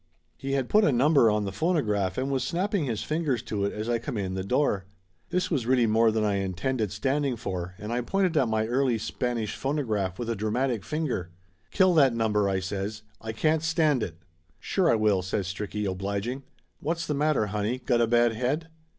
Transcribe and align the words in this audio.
He 0.35 0.53
had 0.53 0.67
put 0.67 0.83
a 0.83 0.91
number 0.91 1.29
on 1.29 1.45
the 1.45 1.51
phono 1.51 1.85
graph 1.85 2.17
and 2.17 2.31
was 2.31 2.43
snapping 2.43 2.85
his 2.85 3.03
fingers 3.03 3.43
to 3.43 3.65
it 3.65 3.71
as 3.73 3.87
I 3.87 3.99
come 3.99 4.17
in 4.17 4.33
the 4.33 4.43
door. 4.43 4.85
This 5.29 5.51
was 5.51 5.67
really 5.67 5.85
more 5.85 6.09
than 6.09 6.23
I 6.23 6.37
intended 6.37 6.91
standing 6.91 7.35
for, 7.35 7.75
and 7.77 7.93
I 7.93 8.01
pointed 8.01 8.35
at 8.35 8.47
my 8.47 8.65
early 8.65 8.97
Spanish 8.97 9.55
phono 9.55 9.85
graph 9.85 10.17
with 10.17 10.27
a 10.31 10.35
dramatic 10.35 10.91
ringer. 10.91 11.29
"Kill 11.69 11.93
that 11.93 12.15
number!" 12.15 12.49
I 12.49 12.59
says. 12.59 13.03
"I 13.21 13.31
can't 13.31 13.61
stand 13.61 14.01
it!" 14.01 14.17
"Sure 14.59 14.89
I 14.89 14.95
will!" 14.95 15.21
says 15.21 15.45
Stricky, 15.45 15.87
obliging. 15.87 16.45
"What's 16.79 17.05
the 17.05 17.13
matter, 17.13 17.45
honey, 17.45 17.77
got 17.77 18.01
a 18.01 18.07
bad 18.07 18.31
head?" 18.33 18.69